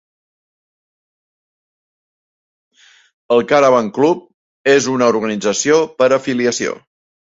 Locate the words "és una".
4.77-5.15